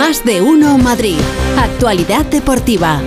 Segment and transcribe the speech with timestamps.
[0.00, 1.18] Más de uno Madrid.
[1.58, 3.02] Actualidad deportiva.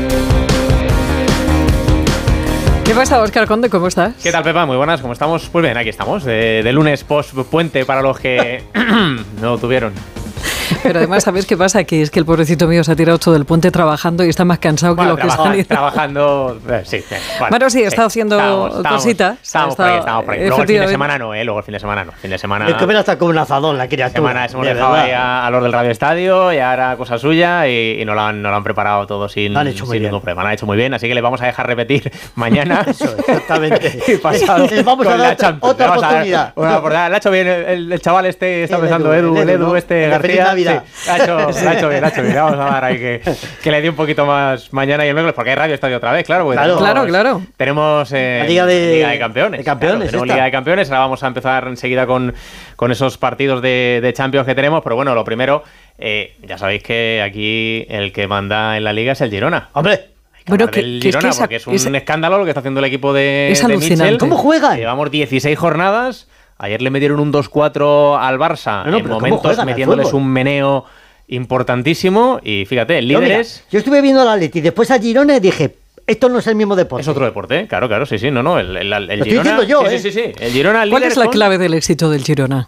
[2.86, 3.68] ¿Qué pasa, Oscar Conde?
[3.68, 4.14] ¿Cómo estás?
[4.22, 4.68] ¿Qué tal, Pepa?
[4.68, 5.50] Muy buenas, ¿cómo estamos?
[5.52, 8.64] Pues bien, aquí estamos, de, de lunes post-puente para los que
[9.42, 9.94] no tuvieron.
[10.84, 11.84] Pero además, ¿sabes qué pasa?
[11.84, 14.46] Que es que el pobrecito mío se ha tirado todo del puente trabajando y está
[14.46, 16.60] más cansado Bueno, que lo que está trabajando.
[16.70, 17.04] eh, sí,
[17.50, 19.38] Bueno, sí, está haciendo cositas.
[19.42, 20.40] Estamos por ahí, estamos por ahí.
[20.48, 21.44] Luego el fin de semana no, ¿eh?
[21.44, 22.12] Luego el fin de semana no.
[22.14, 22.68] Fin de semana.
[22.68, 24.18] Es que ven hasta como un azadón la criatura.
[24.20, 27.68] semana hemos de dejado ahí a, a los del Radio Estadio y ahora cosa suya
[27.68, 30.12] y, y nos, lo han, lo han preparado todo sin, han hecho muy sin bien.
[30.12, 30.42] ningún problema.
[30.44, 32.84] Lo han hecho muy bien, así que le vamos a dejar repetir mañana.
[32.88, 34.00] Eso, exactamente.
[34.08, 36.54] y pasado Les vamos a dar la otra Le vamos a dar oportunidad.
[36.56, 37.10] Una oportunidad.
[37.10, 39.42] Le ha hecho bien el, el- el chaval este, está El pensando Edu, Edu, el
[39.44, 39.76] el Edu, Edu, ¿no?
[39.78, 40.44] este El García.
[40.46, 40.73] Navidad.
[40.94, 42.36] Sí, ha hecho, le ha hecho bien, ha hecho bien.
[42.36, 43.22] Vamos a dar ahí que,
[43.62, 46.12] que le dé un poquito más mañana y el miércoles, porque hay Radio Estadio otra
[46.12, 46.44] vez, claro.
[46.46, 46.78] porque Claro.
[46.78, 47.42] Claro, claro.
[47.58, 49.60] Tenemos eh, La Liga de- Campeones.
[49.60, 50.28] de Campeones, claro, tenemos.
[50.28, 50.90] Liga de Campeones.
[50.90, 52.34] Ahora vamos a empezar enseguida con,
[52.76, 54.82] con esos partidos de, de Champions que tenemos.
[54.84, 55.64] Pero bueno, lo primero,
[55.98, 59.70] eh, ya sabéis que aquí el que manda en la Liga es el Girona.
[59.74, 60.10] Hombre,
[60.48, 62.50] Bueno, que- del que es que Girona, esa- porque es un esa- escándalo lo que
[62.52, 64.18] está haciendo el equipo de, Es de alucinante.
[64.18, 64.78] ¿Cómo juegan?
[64.78, 66.28] Llevamos 16 jornadas.
[66.58, 68.86] Ayer le metieron un 2-4 al Barça.
[68.86, 70.86] No, no, en pero ¿cómo momentos al metiéndoles un meneo
[71.28, 72.40] importantísimo.
[72.44, 75.00] Y fíjate, el yo, líder mira, es, yo estuve viendo la Leti y después a
[75.00, 75.76] Girona y dije,
[76.08, 77.02] esto no es el mismo deporte.
[77.02, 77.62] es otro deporte.
[77.62, 77.68] ¿eh?
[77.68, 78.30] Claro, claro, sí, sí.
[78.32, 78.60] No, no.
[78.60, 79.52] El, el, el Lo estoy Girona.
[79.62, 80.00] diciendo yo, sí, ¿eh?
[80.00, 80.32] sí, sí, sí.
[80.40, 82.68] El Girona, el ¿Cuál líder es la con- clave del éxito del Girona?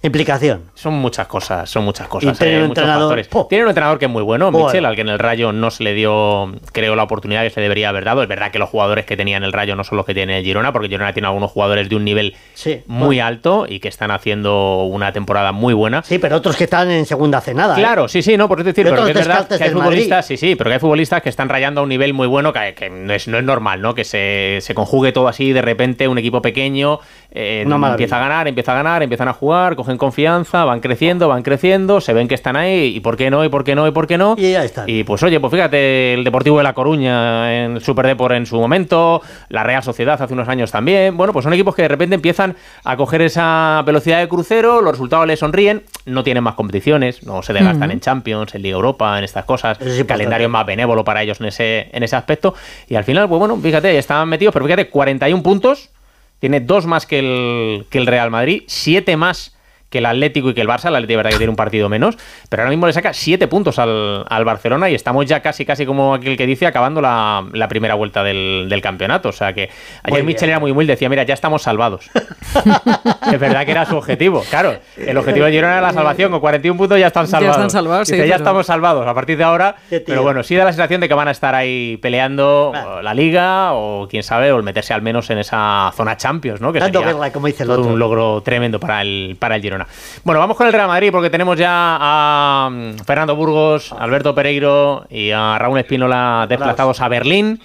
[0.00, 0.62] Implicación.
[0.74, 2.36] Son muchas cosas, son muchas cosas.
[2.36, 3.20] Y tiene eh, un entrenador-.
[3.48, 4.66] Tiene un entrenador que es muy bueno, Bueno.
[4.68, 7.60] Michel, al que en el Rayo no se le dio, creo, la oportunidad que se
[7.60, 8.22] debería haber dado.
[8.22, 10.38] Es verdad que los jugadores que tenía en el Rayo no son los que tiene
[10.38, 13.26] el Girona, porque Girona tiene algunos jugadores de un nivel Sí, muy bueno.
[13.26, 16.04] alto y que están haciendo una temporada muy buena.
[16.04, 17.74] Sí, pero otros que están en segunda hace nada.
[17.74, 17.80] ¿eh?
[17.80, 20.26] Claro, sí, sí, no, por decir, pero que es verdad que hay futbolistas, Madrid.
[20.28, 22.72] sí, sí, pero que hay futbolistas que están rayando a un nivel muy bueno, que,
[22.74, 23.96] que no, es, no es normal, ¿no?
[23.96, 27.00] Que se, se conjugue todo así de repente, un equipo pequeño
[27.32, 31.42] eh, empieza a ganar, empieza a ganar, empiezan a jugar, cogen confianza, van creciendo, van
[31.42, 33.90] creciendo, se ven que están ahí, y por qué no, y por qué no, y
[33.90, 34.34] por qué no.
[34.36, 34.88] Y ya están.
[34.88, 38.56] Y pues oye, pues fíjate, el Deportivo de La Coruña en Super Depor en su
[38.56, 41.16] momento, la Real Sociedad hace unos años también.
[41.16, 44.92] Bueno, pues son equipos que de repente empiezan a coger esa velocidad de crucero, los
[44.92, 49.16] resultados les sonríen, no tienen más competiciones, no se desgastan en Champions, en Liga Europa,
[49.16, 49.80] en estas cosas.
[49.80, 52.54] Es el calendario es más benévolo para ellos en ese, en ese aspecto.
[52.88, 55.90] Y al final, pues bueno, fíjate, están metidos, pero fíjate, 41 puntos,
[56.38, 59.57] tiene dos más que el, que el Real Madrid, siete más
[59.90, 60.88] que el Atlético y que el Barça.
[60.88, 62.16] El Atlético, verdad, que tiene un partido menos,
[62.48, 65.86] pero ahora mismo le saca siete puntos al, al Barcelona y estamos ya casi, casi
[65.86, 69.28] como aquel que dice, acabando la, la primera vuelta del, del campeonato.
[69.30, 69.70] O sea que
[70.02, 72.10] ayer Michel era muy humilde, decía, mira, ya estamos salvados.
[73.32, 74.42] es verdad que era su objetivo.
[74.50, 76.30] Claro, el objetivo de Girona era la salvación.
[76.30, 77.56] Con 41 puntos ya están Ya salvados.
[77.56, 79.76] están salvados, sí, Dice, ya pero- estamos salvados a partir de ahora.
[79.88, 82.72] Pero bueno, sí da la sensación de que van a estar ahí peleando
[83.02, 86.72] la Liga o quién sabe, o el meterse al menos en esa zona Champions, ¿no?
[86.72, 87.84] Que Dando sería como dice el otro.
[87.92, 89.77] un logro tremendo para el, para el Girona.
[90.24, 91.68] Bueno, vamos con el Real Madrid porque tenemos ya
[92.00, 97.60] a mm, Fernando Burgos, Alberto Pereiro y a Raúl Espínola desplazados a Berlín.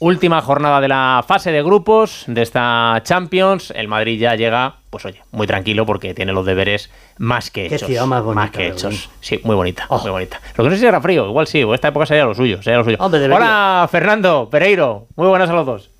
[0.00, 3.72] Última jornada de la fase de grupos de esta Champions.
[3.74, 7.74] El Madrid ya llega, pues oye, muy tranquilo porque tiene los deberes más que Qué
[7.74, 7.88] hechos.
[7.88, 8.74] ciudad más bonita, que Berlín.
[8.76, 9.10] hechos.
[9.20, 9.98] Sí, muy bonita, Oh.
[9.98, 10.40] muy bonita.
[10.56, 12.62] Lo que no sé si era frío, igual sí, o esta época sería lo suyo,
[12.62, 12.96] sería lo suyo.
[13.00, 13.38] Hombre, debería.
[13.44, 15.06] Hola, Fernando, Pereiro.
[15.16, 15.90] Muy buenas a los dos.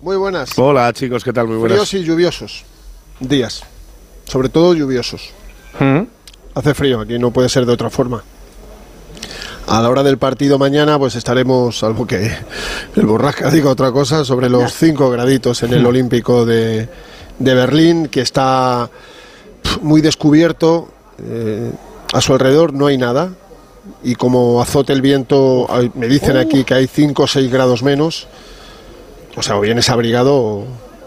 [0.00, 0.56] Muy buenas.
[0.56, 1.48] Hola chicos, ¿qué tal?
[1.48, 1.88] Muy buenas.
[1.88, 2.64] Fríos y lluviosos.
[3.18, 3.64] Días.
[4.26, 5.30] Sobre todo lluviosos.
[5.80, 6.00] ¿Mm?
[6.54, 8.22] Hace frío, aquí no puede ser de otra forma.
[9.66, 12.30] A la hora del partido mañana, pues estaremos, salvo que
[12.96, 16.88] el borrasca diga otra cosa, sobre los 5 graditos en el Olímpico de,
[17.38, 18.90] de Berlín, que está
[19.80, 20.88] muy descubierto.
[21.18, 21.70] eh,
[22.12, 23.30] a su alrededor no hay nada.
[24.02, 28.28] Y como azote el viento, me dicen aquí que hay 5 o 6 grados menos.
[29.36, 30.34] O sea, o vienes abrigado.
[30.36, 30.66] o-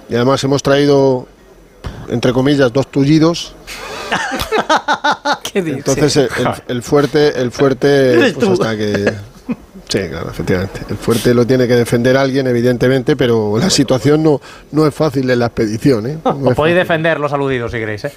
[0.09, 1.27] Y además hemos traído,
[2.09, 3.55] entre comillas, dos tullidos.
[5.51, 5.87] ¿Qué dices?
[5.87, 6.29] Entonces
[6.67, 9.13] el, fuerte, el fuerte, Eres pues hasta que
[9.89, 10.81] sí, claro, efectivamente.
[10.89, 14.41] El fuerte lo tiene que defender alguien, evidentemente, pero la situación no,
[14.71, 16.17] no es fácil en la expedición, ¿eh?
[16.23, 16.75] No Os podéis fácil.
[16.75, 18.11] defender los aludidos si queréis, ¿eh?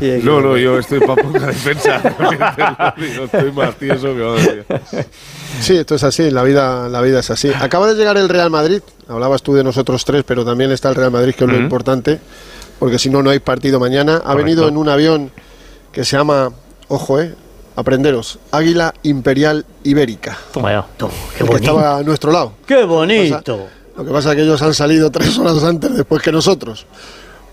[0.22, 2.00] No, no, yo estoy para poca defensa.
[3.22, 4.64] Estoy más tieso que madre.
[5.60, 7.52] Sí, esto es así, la vida, la vida es así.
[7.60, 8.80] Acaba de llegar el Real Madrid.
[9.08, 12.18] Hablabas tú de nosotros tres, pero también está el Real Madrid, que es lo importante,
[12.80, 14.16] porque si no, no hay partido mañana.
[14.16, 14.42] Ha Correcto.
[14.44, 15.30] venido en un avión
[15.92, 16.50] que se llama,
[16.88, 17.34] ojo, eh,
[17.76, 20.36] aprenderos, Águila Imperial Ibérica.
[20.52, 20.86] Toma ya.
[20.98, 21.56] Qué el que bonito.
[21.72, 22.54] estaba a nuestro lado.
[22.66, 23.68] Qué bonito.
[23.96, 26.86] Lo que pasa es que ellos han salido tres horas antes después que nosotros.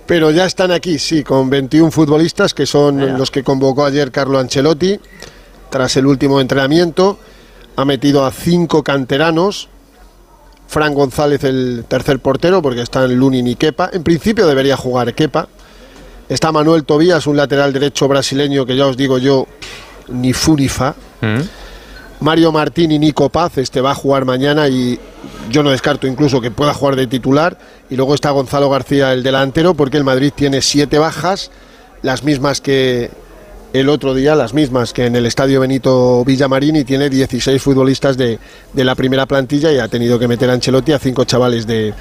[0.06, 3.18] Pero ya están aquí, sí, con 21 futbolistas, que son Mira.
[3.18, 4.98] los que convocó ayer Carlo Ancelotti,
[5.70, 7.20] tras el último entrenamiento.
[7.76, 9.68] Ha metido a cinco canteranos.
[10.68, 13.90] Fran González, el tercer portero, porque están Lunin y Kepa.
[13.94, 15.48] En principio debería jugar Kepa.
[16.30, 19.48] Está Manuel Tobías, un lateral derecho brasileño que ya os digo yo,
[20.10, 20.94] ni fu ni fa.
[21.22, 21.42] Mm.
[22.20, 25.00] Mario Martín y Nico Paz, este va a jugar mañana y
[25.52, 27.58] yo no descarto incluso que pueda jugar de titular.
[27.90, 31.52] Y luego está Gonzalo García, el delantero, porque el Madrid tiene siete bajas,
[32.02, 33.12] las mismas que
[33.78, 38.18] el otro día, las mismas que en el Estadio Benito Villamarín y tiene 16 futbolistas
[38.18, 38.40] de,
[38.74, 41.94] de la primera plantilla y ha tenido que meter a Ancelotti a cinco chavales de,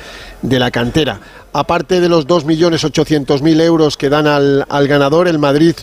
[0.43, 1.21] de la cantera.
[1.53, 5.75] Aparte de los 2.800.000 euros que dan al, al ganador, el Madrid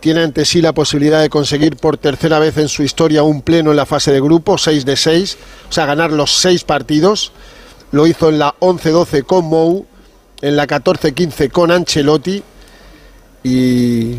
[0.00, 3.70] tiene ante sí la posibilidad de conseguir por tercera vez en su historia un pleno
[3.70, 5.38] en la fase de grupo, 6 de 6,
[5.68, 7.32] o sea, ganar los 6 partidos.
[7.92, 9.86] Lo hizo en la 11-12 con Mou,
[10.40, 12.42] en la 14-15 con Ancelotti
[13.44, 14.16] y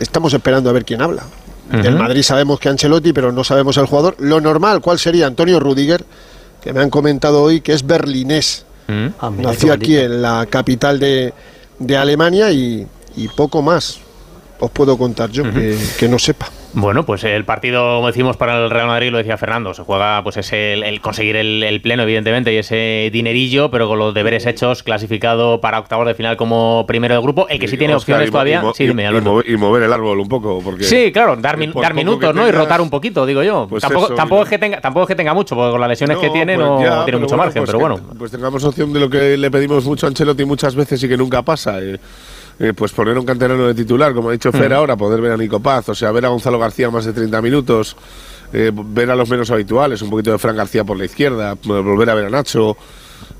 [0.00, 1.24] estamos esperando a ver quién habla.
[1.70, 4.14] Del Madrid sabemos que Ancelotti, pero no sabemos el jugador.
[4.20, 5.26] Lo normal, ¿cuál sería?
[5.26, 6.04] Antonio Rudiger,
[6.62, 8.64] que me han comentado hoy que es berlinés.
[9.18, 11.34] Ah, Nació aquí en la capital de,
[11.80, 13.98] de Alemania y, y poco más
[14.60, 16.48] os puedo contar yo que, que no sepa.
[16.78, 20.22] Bueno, pues el partido, como decimos, para el Real Madrid, lo decía Fernando, se juega
[20.22, 24.12] pues ese, el, el conseguir el, el pleno, evidentemente, y ese dinerillo, pero con los
[24.12, 27.48] deberes hechos, clasificado para octavos de final como primero del grupo.
[27.48, 28.62] El que sí tiene Oscar, opciones y todavía.
[28.62, 29.42] y sí, y- dime, y Alberto.
[29.58, 30.60] mover, el árbol un poco.
[30.62, 32.46] Porque Sí, claro, dar, min- dar minutos, ¿no?
[32.46, 33.66] Y rotar un poquito, digo yo.
[33.70, 35.88] Pues tampoco, eso, tampoco, es que tenga, tampoco es que tenga mucho, porque con las
[35.88, 38.14] lesiones que tiene pues no ya, tiene mucho bueno, margen, pues pero que- bueno.
[38.18, 41.16] Pues tengamos opción de lo que le pedimos mucho a Ancelotti muchas veces y que
[41.16, 41.80] nunca pasa.
[41.82, 41.96] eh,
[42.58, 45.36] eh, pues poner un canterano de titular, como ha dicho Fer ahora, poder ver a
[45.36, 47.96] Nico Paz, o sea, ver a Gonzalo García más de 30 minutos,
[48.52, 52.10] eh, ver a los menos habituales, un poquito de Fran García por la izquierda, volver
[52.10, 52.76] a ver a Nacho.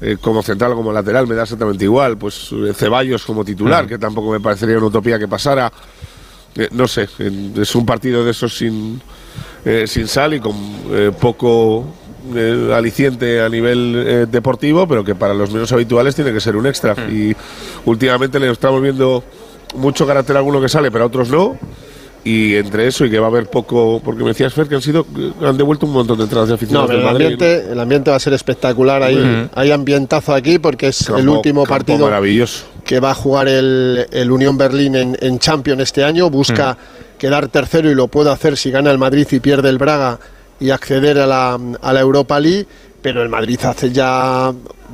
[0.00, 3.86] eh, como central o como lateral me da exactamente igual, pues eh, Ceballos como titular,
[3.86, 5.72] que tampoco me parecería una utopía que pasara.
[6.54, 9.00] Eh, no sé, es un partido de esos sin,
[9.64, 10.54] eh, sin sal y con
[10.90, 11.84] eh, poco
[12.34, 16.56] eh, aliciente a nivel eh, deportivo, pero que para los menos habituales tiene que ser
[16.56, 16.94] un extra.
[17.10, 17.34] Y
[17.84, 19.22] últimamente le estamos viendo
[19.74, 21.56] mucho carácter a alguno que sale, pero a otros no.
[22.24, 24.82] Y entre eso y que va a haber poco, porque me decías Fer que han
[24.82, 25.06] sido,
[25.40, 27.24] han devuelto un montón de entradas de No, aficionados pero el Madrid.
[27.26, 29.00] ambiente, el ambiente va a ser espectacular.
[29.04, 32.64] Hay, hay ambientazo aquí porque es el último campo partido maravilloso.
[32.84, 36.28] que va a jugar el, el Unión Berlín en, en Champions este año.
[36.28, 36.76] Busca
[37.16, 40.18] quedar tercero y lo puede hacer si gana el Madrid y pierde el Braga
[40.60, 42.66] y acceder a la, a la Europa League.
[43.02, 44.52] Pero el Madrid hace ya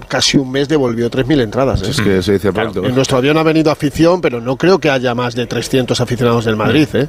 [0.08, 1.82] casi un mes devolvió 3.000 entradas.
[1.82, 1.90] ¿eh?
[1.90, 2.84] Es que se dice pronto.
[2.84, 6.44] En nuestro avión ha venido afición, pero no creo que haya más de 300 aficionados
[6.44, 6.86] del Madrid.
[6.92, 7.08] ¿eh?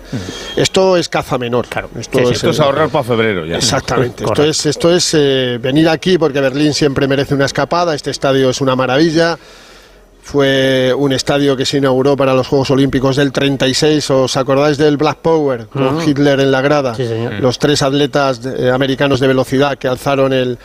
[0.55, 1.67] Esto es caza menor.
[1.67, 1.89] Claro.
[1.99, 3.57] Esto es, Esto es eh, ahorrar para febrero ya.
[3.57, 4.23] Exactamente.
[4.23, 4.49] esto Correcto.
[4.49, 7.95] es, esto es eh, venir aquí porque Berlín siempre merece una escapada.
[7.95, 9.37] Este estadio es una maravilla.
[10.25, 14.09] Fue un estadio que se inauguró para los Juegos Olímpicos del 36.
[14.09, 16.95] ¿Os acordáis del Black Power con Hitler en la grada?
[16.95, 17.33] Sí, señor.
[17.41, 20.57] Los tres atletas eh, americanos de velocidad que alzaron el,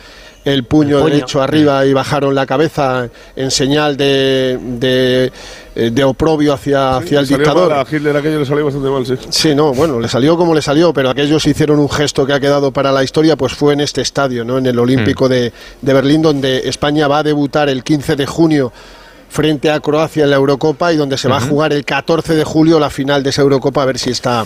[0.45, 1.13] el puño, El puño.
[1.13, 5.31] derecho arriba y bajaron la cabeza en señal de, de,
[5.75, 7.69] eh, de oprobio hacia, hacia el Salió dictador.
[7.69, 9.15] mal a Hitler aquello le salió bastante mal, sí.
[9.29, 12.39] Sí, no, bueno, le salió como le salió, pero aquellos hicieron un gesto que ha
[12.39, 14.57] quedado para la historia, pues fue en este estadio, ¿no?
[14.57, 15.51] En el Olímpico de,
[15.81, 18.71] de Berlín, donde España va a debutar el 15 de junio
[19.29, 22.43] frente a Croacia en la Eurocopa y donde se va a jugar el 14 de
[22.43, 24.45] julio la final de esa Eurocopa a ver si está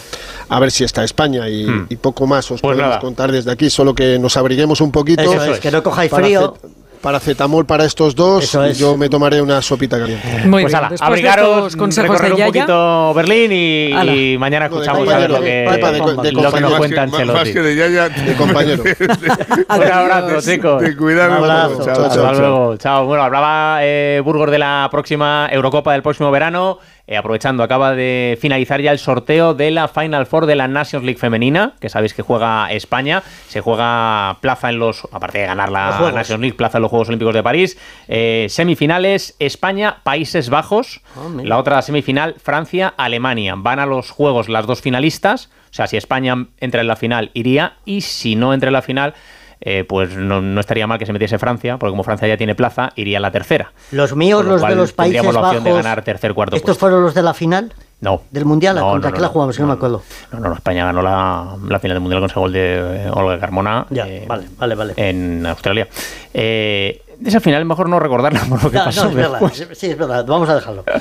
[0.50, 3.00] a ver si está España y, y poco más os Pues podemos nada.
[3.00, 5.22] contar desde aquí, solo que nos abriguemos un poquito.
[5.22, 6.56] Es, que no cojáis frío.
[7.04, 8.78] Paracetamol para estos dos, Eso es.
[8.80, 10.26] yo me tomaré una sopita caliente.
[10.46, 14.34] Muy pues bien, ala, de abrigaros, estos consejos recorrer de un Yaya, poquito Berlín y,
[14.34, 16.78] y mañana No, de escuchamos a ver lo que, de de lo que nos compañero.
[16.78, 17.54] cuenta más, que, más Ancelotti.
[17.54, 18.84] que de Yaya, De compañero.
[19.70, 20.82] Un abrazo, chicos.
[20.82, 21.84] de cuidar Un abrazo.
[21.84, 22.78] Chao, Chao, chao, Hasta luego.
[22.78, 23.06] Chao.
[23.06, 26.80] Bueno, hablaba eh, Burgos de la próxima Eurocopa del próximo verano.
[27.06, 31.04] Eh, aprovechando, acaba de finalizar ya el sorteo de la Final Four de la Nations
[31.04, 33.24] League femenina, que sabéis que juega España.
[33.50, 36.12] Se juega plaza en los, aparte de ganar la.
[36.14, 37.78] Nations League, plaza en los Juegos Olímpicos de París.
[38.08, 41.02] Eh, semifinales España, Países Bajos.
[41.18, 43.56] Ah, la otra semifinal Francia, Alemania.
[43.58, 45.50] Van a los Juegos las dos finalistas.
[45.72, 47.74] O sea, si España entra en la final, iría.
[47.84, 49.14] Y si no entra en la final,
[49.66, 52.54] eh, pues no, no estaría mal que se metiese Francia, porque como Francia ya tiene
[52.54, 53.72] plaza, iría a la tercera.
[53.92, 55.78] Los míos, lo los de los Países tendríamos la opción Bajos.
[55.78, 56.80] de ganar tercer, cuarto ¿Estos puesto.
[56.80, 57.74] fueron los de la final?
[58.02, 58.22] No.
[58.32, 58.76] ¿Del Mundial?
[58.76, 59.58] No, ¿Contra no, qué no, la jugamos?
[59.60, 60.04] No, me acuerdo.
[60.34, 63.86] No, no, España ganó la, la final del Mundial con ese gol de Olga Carmona
[63.90, 64.94] Ya, eh, vale, vale, vale.
[64.98, 65.88] en Australia.
[66.34, 69.40] Eh, esa final mejor no recordarla por lo que No, pasó no, es verdad.
[69.40, 69.68] después.
[69.78, 70.26] Sí, es verdad.
[70.26, 70.84] Vamos a dejarlo.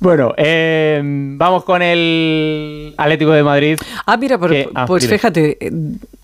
[0.00, 3.78] Bueno, eh, vamos con el Atlético de Madrid.
[4.06, 5.70] Ah, mira, Que- ah, pues fíjate, eh,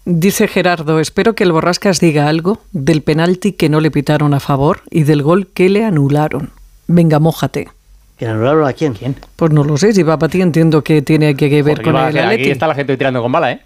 [0.05, 4.41] dice Gerardo, espero que el Borrascas diga algo del penalti que no le pitaron a
[4.41, 6.51] favor y del gol que le anularon.
[6.87, 7.69] Venga, mójate.
[8.17, 8.95] ¿Que anularon a quién?
[8.95, 9.17] ¿Quién?
[9.37, 11.97] Pues no lo sé, si va para ti entiendo que tiene que, ver Joder, con
[12.07, 13.61] el ser- aquí está la gente tirando con bala, ¿eh?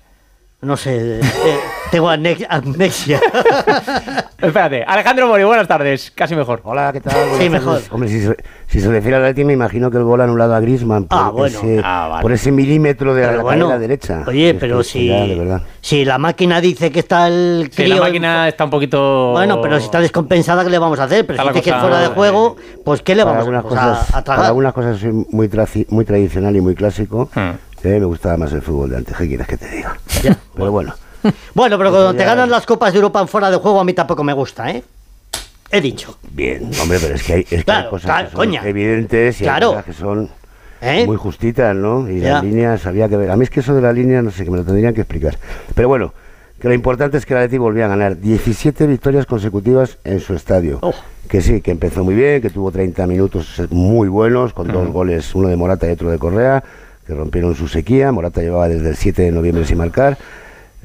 [0.63, 1.21] No sé.
[1.21, 1.23] eh,
[1.91, 2.49] Tengo amnesia.
[4.41, 6.61] Espérate, Alejandro Mori, buenas tardes, casi mejor.
[6.65, 7.15] Hola, ¿qué tal?
[7.15, 7.51] Buenas Sí, tardes.
[7.51, 7.81] mejor.
[7.91, 10.61] Hombre, si se, si se refiere al Atleti, me imagino que el gol anulado a
[10.61, 11.59] Griezmann por, Ah, bueno.
[11.59, 12.23] ese, Ah, vale.
[12.23, 14.23] por ese milímetro de la, Pero la bueno, derecha.
[14.27, 17.97] Oye, Es pero que si, ya, si la máquina dice que está el Sí, la
[17.97, 19.33] crío- máquina está un poquito...
[19.33, 21.27] Bueno, pero si está descompensada, ¿qué le vamos a hacer?
[21.27, 23.49] Pero Está si dice que es cosa- fuera de juego, pues ¿qué le Para vamos
[23.57, 24.37] a, pues, a- cosas, a tragar?
[24.37, 27.29] para algunas cosas soy muy, traci- muy tradicional y muy clásico.
[27.35, 27.51] Hmm.
[27.83, 29.17] Eh, me gustaba más el fútbol de antes.
[29.17, 29.97] ¿Qué quieres que te diga?
[30.23, 30.37] Ya.
[30.55, 30.95] Pero bueno.
[31.55, 33.93] Bueno, pero cuando te ganan las Copas de Europa en fuera de juego, a mí
[33.93, 34.83] tampoco me gusta, ¿eh?
[35.71, 36.17] He dicho.
[36.31, 38.63] Bien, hombre, pero es que hay, es que hay cosas claro, que son coña.
[38.67, 39.67] evidentes y Claro.
[39.69, 40.31] hay cosas que son
[40.81, 41.05] ¿Eh?
[41.07, 42.09] muy justitas, ¿no?
[42.09, 42.35] Y Ya.
[42.35, 43.31] las líneas había que ver.
[43.31, 45.03] A mí es que eso de la línea, no sé, que me lo tendrían que
[45.03, 45.37] explicar.
[45.75, 46.15] Pero bueno,
[46.61, 50.35] que lo importante es que el Atleti volvía a ganar 17 victorias consecutivas en su
[50.35, 50.79] estadio.
[50.81, 50.95] Oh.
[51.29, 55.35] Que sí, que empezó muy bien, que tuvo 30 minutos muy buenos, con dos goles,
[55.35, 56.65] uno de Morata y otro de Correa,
[57.07, 58.11] que rompieron su sequía.
[58.11, 60.17] Morata llevaba desde el 7 de noviembre sin marcar.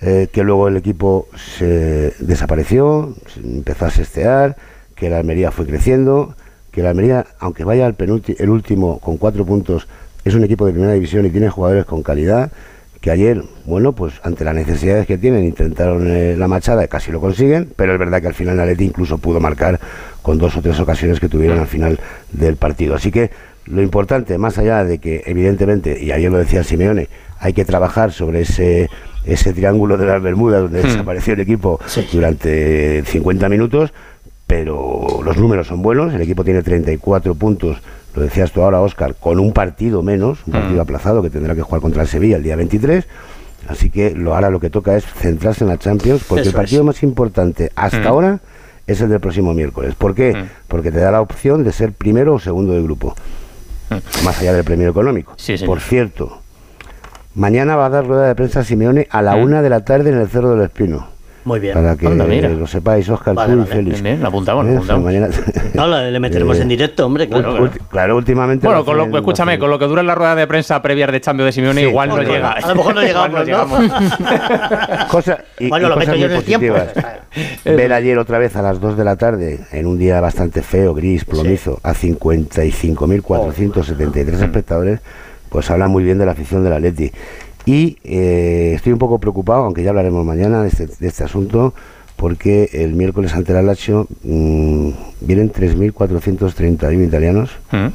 [0.05, 4.57] Eh, que luego el equipo se desapareció, se empezó a sestear,
[4.95, 6.35] que la Almería fue creciendo,
[6.71, 9.87] que la Almería, aunque vaya al penúltimo, el último con cuatro puntos,
[10.25, 12.51] es un equipo de primera división y tiene jugadores con calidad,
[12.99, 17.11] que ayer, bueno, pues ante las necesidades que tienen, intentaron eh, la machada y casi
[17.11, 19.79] lo consiguen, pero es verdad que al final Atleti incluso pudo marcar
[20.21, 21.99] con dos o tres ocasiones que tuvieron al final
[22.31, 22.95] del partido.
[22.95, 23.31] Así que
[23.65, 27.07] lo importante, más allá de que evidentemente, y ayer lo decía Simeone,
[27.39, 28.89] hay que trabajar sobre ese
[29.25, 31.79] ese triángulo de las Bermudas donde desapareció el equipo
[32.11, 33.93] durante 50 minutos,
[34.47, 37.77] pero los números son buenos, el equipo tiene 34 puntos,
[38.15, 41.61] lo decías tú ahora, Oscar, con un partido menos, un partido aplazado que tendrá que
[41.61, 43.07] jugar contra el Sevilla el día 23,
[43.69, 46.55] así que lo, ahora lo que toca es centrarse en la Champions, porque Eso el
[46.55, 46.85] partido es.
[46.85, 48.39] más importante hasta ahora
[48.85, 49.95] es el del próximo miércoles.
[49.95, 50.45] ¿Por qué?
[50.67, 53.15] Porque te da la opción de ser primero o segundo de grupo,
[54.23, 55.33] más allá del premio económico.
[55.37, 55.55] Sí.
[55.65, 56.42] Por cierto,
[57.35, 60.17] mañana va a dar rueda de prensa Simeone a la una de la tarde en
[60.19, 61.11] el Cerro del Espino.
[61.45, 61.73] Muy bien.
[61.73, 62.47] Para que Anda, mira.
[62.47, 63.75] lo sepáis, Oscar, Vale, tú y vale.
[63.75, 64.01] Félix.
[64.01, 65.03] Bien, bien, lo apuntamos, lo Eso, apuntamos.
[65.03, 65.27] mañana-
[65.73, 67.57] No, le, le meteremos Eh, en directo, hombre, claro.
[67.59, 68.65] Ulti- claro, últimamente.
[68.65, 71.05] Bueno, lo con lo, lo escúchame, con lo que dura la rueda de prensa previa
[71.07, 72.51] de Champions de Simeone, Sí, igual no bueno, llega.
[72.51, 73.01] a lo mejor no
[73.43, 75.07] llegamos, ¿no?
[75.09, 76.75] Cosa- y- Bueno, y lo meto yo en el tiempo.
[77.65, 80.93] Ver ayer otra vez a las 2 de la tarde, en un día bastante feo,
[80.93, 84.43] gris, plomizo, a 55.473 Oh.
[84.45, 85.01] espectadores,
[85.53, 87.11] pues habla muy bien de la afición del Atleti.
[87.65, 91.73] Y eh, estoy un poco preocupado, aunque ya hablaremos mañana de este, de este asunto,
[92.17, 94.89] porque el miércoles ante el Lazio mm,
[95.21, 97.51] vienen 3.431 italianos.
[97.71, 97.75] Mm.
[97.85, 97.93] Un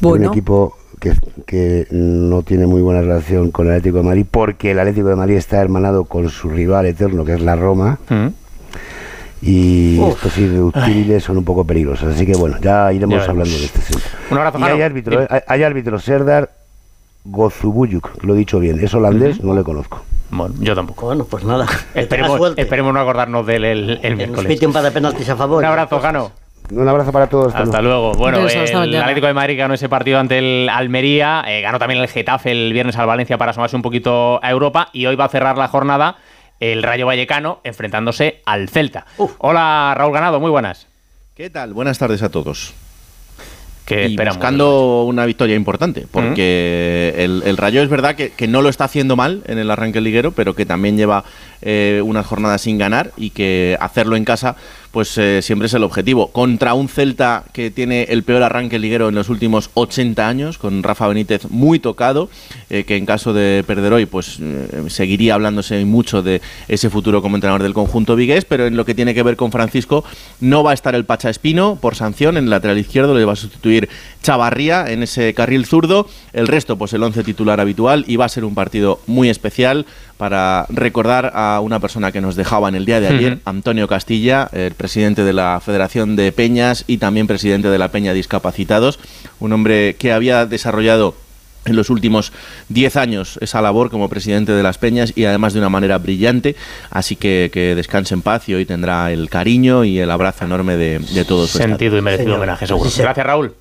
[0.00, 0.28] Bueno.
[0.32, 1.12] equipo que,
[1.46, 5.16] que no tiene muy buena relación con el Atlético de Madrid, porque el Atlético de
[5.16, 8.26] Madrid está hermanado con su rival eterno, que es la Roma, Mm.
[9.42, 10.14] y Uf.
[10.16, 12.14] estos irreductibles son un poco peligrosos.
[12.14, 14.04] Así que bueno, ya iremos Ya hablando de este asunto.
[14.32, 15.24] Un abrazo, Y hay árbitro, Dime.
[15.24, 16.50] eh, hay, hay árbitro, Serdar
[17.24, 20.02] Gozubuyuk, lo he dicho bien, es holandés, no le conozco.
[20.30, 21.06] Bueno, yo tampoco.
[21.06, 21.66] Bueno, pues nada.
[21.94, 24.62] Esperemos, no acordarnos de él el, el miércoles.
[24.62, 25.58] un par de penaltis a favor.
[25.58, 26.32] Un abrazo, Jano.
[26.70, 27.48] Un abrazo para todos.
[27.48, 28.12] hasta Hasta luego.
[28.12, 28.18] luego.
[28.18, 29.00] Bueno, el mañana.
[29.00, 32.72] Atlético de Madrid ganó ese partido ante el Almería, eh, ganó también el Getafe el
[32.74, 35.68] viernes al Valencia para asomarse un poquito a Europa y hoy va a cerrar la
[35.68, 36.16] jornada
[36.60, 39.06] el Rayo Vallecano enfrentándose al Celta.
[39.16, 39.32] Uf.
[39.38, 40.88] Hola Raúl Ganado, muy buenas.
[41.34, 41.72] ¿Qué tal?
[41.72, 42.74] Buenas tardes a todos.
[43.88, 48.60] Que y buscando una victoria importante, porque el, el Rayo es verdad que, que no
[48.60, 51.24] lo está haciendo mal en el arranque liguero, pero que también lleva
[51.62, 54.56] eh, unas jornadas sin ganar y que hacerlo en casa
[54.90, 56.28] pues eh, siempre es el objetivo.
[56.28, 60.82] Contra un Celta que tiene el peor arranque liguero en los últimos 80 años, con
[60.82, 62.30] Rafa Benítez muy tocado,
[62.70, 67.22] eh, que en caso de perder hoy pues eh, seguiría hablándose mucho de ese futuro
[67.22, 70.04] como entrenador del conjunto vigués, pero en lo que tiene que ver con Francisco
[70.40, 73.34] no va a estar el Pacha Espino por sanción en el lateral izquierdo, le va
[73.34, 73.88] a sustituir
[74.22, 78.28] Chavarría en ese carril zurdo, el resto pues el 11 titular habitual y va a
[78.28, 79.86] ser un partido muy especial
[80.18, 83.38] para recordar a una persona que nos dejaba en el día de ayer.
[83.44, 88.12] Antonio Castilla, el presidente de la Federación de Peñas y también presidente de la Peña
[88.12, 88.98] Discapacitados,
[89.38, 91.14] un hombre que había desarrollado
[91.64, 92.32] en los últimos
[92.68, 96.56] 10 años esa labor como presidente de las Peñas y además de una manera brillante,
[96.90, 100.76] así que que descanse en paz y hoy tendrá el cariño y el abrazo enorme
[100.76, 101.50] de, de todos.
[101.50, 102.38] su Sentido y merecido Señor.
[102.38, 102.90] homenaje, seguro.
[102.96, 103.54] Gracias, Raúl.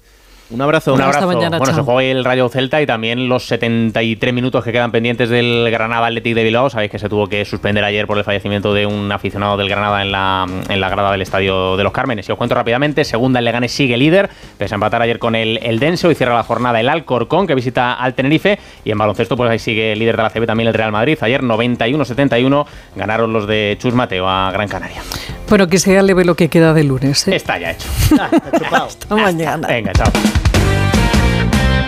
[0.50, 0.94] Un abrazo.
[0.94, 1.27] Un Hasta abrazo.
[1.27, 1.84] mañana, bueno, chao.
[1.84, 6.08] se juega el Rayo Celta y también los 73 minutos que quedan pendientes del Granada
[6.08, 6.70] Athletic de Bilbao.
[6.70, 10.01] Sabéis que se tuvo que suspender ayer por el fallecimiento de un aficionado del Granada
[10.01, 12.30] en la, en la grada del Estadio de los Cármenes.
[12.30, 15.60] Y os cuento rápidamente, segunda el Leganés sigue líder, pese a empatar ayer con el,
[15.62, 18.58] el Denso y cierra la jornada el Alcorcón que visita al Tenerife.
[18.86, 21.18] Y en baloncesto pues ahí sigue líder de la CB también el Real Madrid.
[21.22, 25.01] Ayer 91-71 ganaron los de Chus Mateo a Gran Canaria.
[25.50, 27.27] Bueno, que sea leve lo que queda de lunes.
[27.27, 27.36] ¿eh?
[27.36, 27.88] Está ya hecho.
[28.20, 28.77] Ah, está.
[28.86, 29.68] Hasta mañana.
[29.68, 30.12] Venga, chao.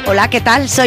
[0.08, 0.68] Hola, ¿qué tal?
[0.68, 0.78] Soy